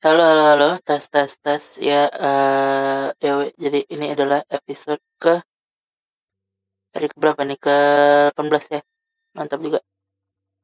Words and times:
Halo, 0.00 0.22
halo, 0.24 0.42
halo, 0.50 0.68
tes, 0.88 1.04
tes, 1.12 1.32
tes. 1.44 1.64
Ya, 1.88 2.08
eh 2.08 3.06
ya, 3.20 3.32
jadi 3.60 3.84
ini 3.92 4.06
adalah 4.16 4.40
episode 4.48 4.96
ke 5.20 5.44
hari 6.96 7.06
keberapa 7.12 7.40
nih? 7.44 7.58
Ke 7.60 7.76
18 8.32 8.64
ya. 8.76 8.80
Mantap 9.36 9.60
juga. 9.60 9.84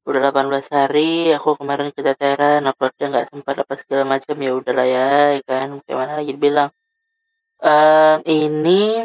Udah 0.09 0.21
18 0.33 0.72
hari, 0.72 1.37
aku 1.37 1.53
kemarin 1.61 1.93
keteteran, 1.93 2.64
uploadnya 2.71 3.07
nggak 3.12 3.27
sempat 3.29 3.54
apa 3.61 3.75
segala 3.77 4.04
macam 4.12 4.37
ya 4.41 4.51
udahlah 4.56 4.87
ya, 4.88 5.06
ya 5.37 5.42
kan. 5.44 5.68
Gimana 5.84 6.12
lagi 6.16 6.32
bilang. 6.44 6.71
Eh 7.60 8.16
ini 8.32 9.04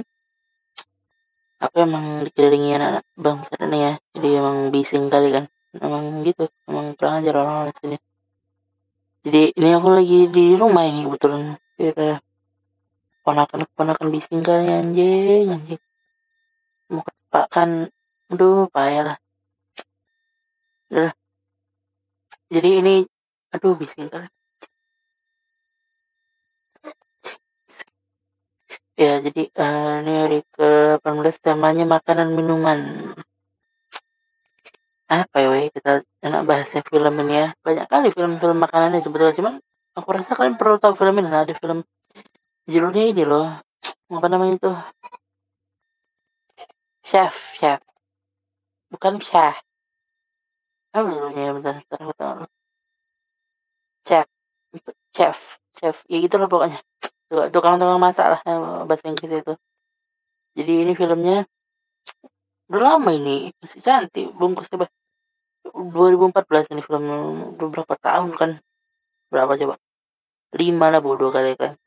apa 1.66 1.75
emang 1.88 2.05
dikelilingi 2.25 2.70
anak-anak 2.79 3.05
bangsa 3.20 3.54
ini 3.68 3.77
ya. 3.88 3.93
Jadi 4.16 4.27
emang 4.39 4.57
bising 4.71 5.11
kali 5.11 5.27
kan. 5.36 5.45
Emang 5.75 6.23
gitu, 6.23 6.48
emang 6.71 6.95
kurang 6.95 7.20
ajar 7.20 7.36
orang-orang 7.36 7.75
sini. 7.75 7.98
Jadi 9.22 9.54
ini 9.54 9.70
aku 9.78 9.90
lagi 9.94 10.26
di 10.34 10.58
rumah 10.58 10.82
ini 10.90 11.06
kebetulan. 11.06 11.54
Kira 11.77 12.18
ponakan 13.22 13.70
ponakan 13.78 14.08
bising 14.09 14.41
kali 14.41 14.66
anjing 14.66 15.45
anjing. 15.54 15.82
Mau 16.90 17.05
kan, 17.54 17.88
aduh 18.34 18.66
payah 18.73 19.14
lah. 19.14 19.18
Udah. 20.90 21.14
Jadi 22.50 22.70
ini, 22.81 22.95
aduh 23.54 23.78
bising 23.78 24.09
kali. 24.09 24.28
Ya, 29.02 29.17
jadi 29.17 29.50
eh, 29.50 29.94
ini 30.06 30.14
hari 30.14 30.40
ke-18 30.53 31.38
temanya 31.42 31.86
makanan 31.90 32.38
minuman. 32.38 32.80
Apa 35.09 35.38
ya, 35.42 35.50
kita 35.75 36.03
enak 36.23 36.41
bahasnya 36.45 36.81
film 36.85 37.13
ini 37.25 37.34
ya. 37.41 37.48
Banyak 37.66 37.88
kali 37.91 38.07
film-film 38.11 38.57
makanannya 38.59 38.99
sebetulnya. 38.99 39.35
Cuman 39.35 39.53
aku 39.97 40.09
rasa 40.11 40.35
kalian 40.38 40.55
perlu 40.59 40.77
tahu 40.77 40.94
film 40.99 41.16
ini. 41.20 41.27
Nah, 41.31 41.44
ada 41.47 41.53
film 41.55 41.84
judulnya 42.67 43.03
ini 43.11 43.23
loh. 43.25 43.47
Apa 44.11 44.28
namanya 44.28 44.53
itu? 44.59 44.72
Chef, 47.08 47.36
Chef. 47.58 47.81
Bukan 48.91 49.17
Chef. 49.23 49.58
Apa 50.91 51.08
judulnya? 51.08 51.55
Bentar, 51.55 51.73
bentar, 51.80 52.00
aku 52.03 52.13
tahu. 52.19 52.44
Chef. 54.08 54.28
Chef. 55.16 55.39
Chef. 55.72 55.97
Ya 56.11 56.17
gitu 56.19 56.35
lah 56.35 56.47
pokoknya. 56.52 56.80
Tukang-tukang 57.31 58.00
masak 58.00 58.28
lah 58.28 58.41
bahasa 58.83 59.08
Inggris 59.08 59.31
itu. 59.31 59.56
Jadi 60.52 60.73
ini 60.83 60.94
filmnya 61.00 61.47
udah 62.72 62.95
lama 62.95 63.11
ini 63.11 63.52
masih 63.59 63.83
cantik 63.83 64.31
bungkusnya 64.35 64.80
bah 64.83 64.91
2014 65.90 66.78
ini 66.78 66.82
film 66.86 67.04
udah 67.58 67.68
berapa 67.74 67.96
tahun 67.98 68.30
kan. 68.38 68.52
Berapa 69.34 69.58
coba? 69.58 69.76
Lima 70.54 70.94
lah 70.94 71.02
bodoh 71.02 71.34
kali 71.34 71.58
kan. 71.58 71.80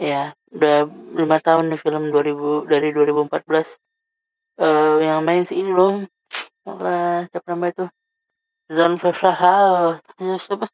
Ya 0.00 0.32
udah 0.54 0.88
lima 1.18 1.38
tahun 1.38 1.70
nih 1.70 1.78
film 1.78 2.10
2000 2.10 2.70
dari 2.70 2.88
2014 2.94 3.78
uh, 4.58 4.98
yang 5.02 5.22
main 5.22 5.44
si 5.46 5.60
ini 5.60 5.70
loh. 5.74 6.06
Lah 6.64 7.28
siapa 7.28 7.46
nama 7.52 7.68
itu? 7.70 7.86
John 8.72 8.96
Favreau. 8.96 10.00
Siapa? 10.18 10.66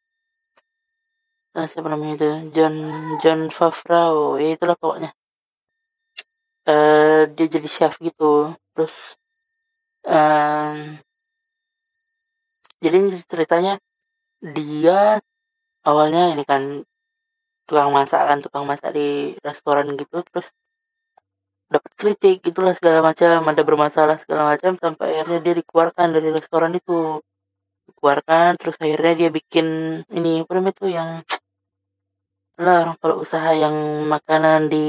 Nah 1.57 1.67
siapa 1.67 1.89
namanya 1.91 2.15
itu? 2.17 2.29
John 2.55 2.75
John 3.19 3.51
Favreau. 3.51 4.39
Ya 4.39 4.55
itulah 4.55 4.77
pokoknya. 4.79 5.11
Uh, 6.69 7.27
dia 7.35 7.47
jadi 7.51 7.67
chef 7.67 7.99
gitu. 7.99 8.55
Terus 8.77 9.19
um, 10.07 11.03
jadi 12.81 12.97
ceritanya 13.25 13.77
dia 14.41 15.21
awalnya 15.85 16.33
ini 16.33 16.45
kan 16.49 16.85
tukang 17.69 17.93
masak 17.93 18.25
kan 18.27 18.39
tukang 18.45 18.65
masak 18.67 18.91
di 18.97 19.37
restoran 19.45 19.87
gitu 19.95 20.25
terus 20.27 20.57
dapat 21.71 21.93
kritik 21.95 22.43
gitulah 22.43 22.75
segala 22.75 22.99
macam 22.99 23.47
ada 23.47 23.63
bermasalah 23.63 24.19
segala 24.19 24.43
macam 24.51 24.75
sampai 24.75 25.23
akhirnya 25.23 25.39
dia 25.39 25.55
dikeluarkan 25.55 26.09
dari 26.11 26.29
restoran 26.35 26.75
itu. 26.75 27.23
Dikeluarkan 27.87 28.59
terus 28.59 28.77
akhirnya 28.83 29.15
dia 29.15 29.31
bikin 29.31 29.67
ini 30.11 30.43
apa 30.43 30.51
namanya 30.59 30.75
itu 30.83 30.87
yang 30.91 31.11
lah 32.65 32.77
orang 32.91 32.97
kalau 32.99 33.17
usaha 33.23 33.51
yang 33.55 33.75
makanan 34.11 34.67
di 34.67 34.87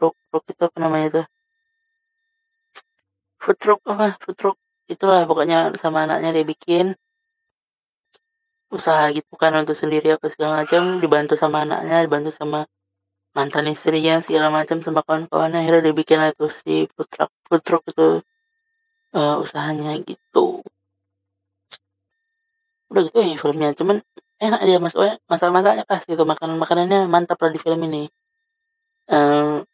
truk 0.00 0.16
truk 0.32 0.44
itu 0.48 0.62
apa 0.64 0.78
namanya 0.80 1.06
itu 1.12 1.22
food 3.42 3.56
truck 3.60 3.80
apa 3.84 4.16
food 4.24 4.36
truck 4.40 4.56
itulah 4.88 5.28
pokoknya 5.28 5.76
sama 5.76 6.08
anaknya 6.08 6.32
dia 6.36 6.44
bikin 6.48 6.96
usaha 8.68 9.08
gitu 9.16 9.32
kan 9.40 9.52
untuk 9.56 9.76
sendiri 9.76 10.16
apa 10.16 10.28
segala 10.28 10.64
macam 10.64 11.00
dibantu 11.00 11.34
sama 11.40 11.64
anaknya 11.64 12.04
dibantu 12.04 12.28
sama 12.28 12.68
mantan 13.32 13.70
istrinya 13.72 14.20
segala 14.20 14.48
macam 14.52 14.82
sama 14.84 15.00
kawan-kawannya 15.06 15.62
akhirnya 15.64 15.88
dia 15.88 15.94
bikin 15.96 16.20
itu 16.26 16.46
si 16.52 16.74
food 16.92 17.62
truck 17.64 17.84
itu 17.88 18.20
uh, 19.14 19.36
usahanya 19.40 19.96
gitu. 20.04 20.60
Udah 22.90 23.02
gitu 23.08 23.18
ya 23.20 23.36
filmnya 23.40 23.70
cuman 23.76 24.00
enak 24.40 24.60
dia 24.64 24.78
mas. 24.80 24.94
Masalah 25.28 25.52
masaknya 25.54 25.84
pasti 25.88 26.12
itu 26.16 26.24
makanan 26.24 26.56
makanannya 26.60 26.98
mantap 27.08 27.38
lah 27.40 27.50
di 27.52 27.60
film 27.60 27.80
ini. 27.88 28.08
Uh, 29.08 29.64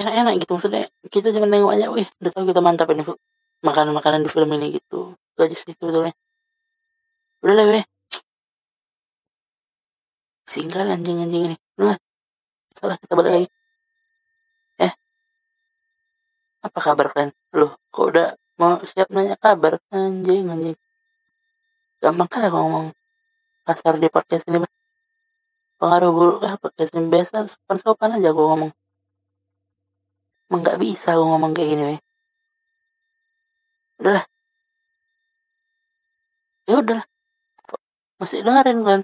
enak-enak 0.00 0.32
gitu 0.42 0.50
maksudnya 0.56 0.90
kita 1.12 1.30
cuma 1.30 1.46
nengok 1.46 1.70
aja 1.76 1.86
wih 1.92 2.08
udah 2.18 2.30
tahu 2.34 2.44
kita 2.50 2.58
mantap 2.64 2.88
ini 2.90 3.06
makanan-makanan 3.62 4.26
di 4.26 4.30
film 4.32 4.50
ini 4.58 4.66
gitu. 4.80 5.14
Itu 5.14 5.40
aja 5.44 5.54
sih 5.54 5.74
sebetulnya. 5.76 6.14
Udah 7.44 7.54
lah 7.56 7.66
weh 7.68 7.84
singgal 10.50 10.90
anjing-anjing 10.90 11.54
ini. 11.54 11.56
Udah 11.78 11.94
salah 12.74 12.98
kita 12.98 13.14
balik 13.14 13.30
lagi. 13.30 13.48
Eh. 14.82 14.92
Apa 16.66 16.78
kabar 16.82 17.06
kan 17.14 17.28
loh 17.54 17.78
kok 17.94 18.10
udah 18.10 18.34
mau 18.58 18.82
siap 18.82 19.14
nanya 19.14 19.38
kabar? 19.38 19.78
Anjing 19.94 20.50
anjing. 20.50 20.76
Gampang 22.02 22.26
aku 22.26 22.58
ngomong. 22.58 22.86
Kasar 23.62 23.94
di 24.02 24.10
podcast 24.10 24.50
ini 24.50 24.58
pengaruh 25.78 26.10
buruk 26.10 26.38
kan 26.42 26.58
podcast 26.58 26.92
ini 26.98 27.06
biasa 27.06 27.46
sopan 27.46 27.78
sopan 27.78 28.10
aja 28.18 28.34
aku 28.34 28.42
ngomong. 28.42 28.72
Emang 30.50 30.60
nggak 30.66 30.82
bisa 30.82 31.14
aku 31.14 31.24
ngomong 31.30 31.54
kayak 31.54 31.70
gini 31.78 31.84
weh 31.94 32.00
udahlah. 34.00 34.24
Ya 36.64 36.74
udahlah. 36.80 37.06
Masih 38.16 38.40
dengerin 38.40 38.80
kan 38.82 39.00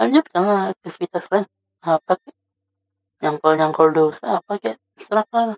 lanjutkan 0.00 0.44
aktivitas 0.72 1.24
kan 1.32 1.44
apa 1.84 2.12
kek? 2.20 2.34
Nyangkol 3.22 3.52
nyangkol 3.56 3.88
dosa 3.96 4.40
apa 4.40 4.52
kek? 4.62 4.76
Serah 4.96 5.24
kan 5.32 5.56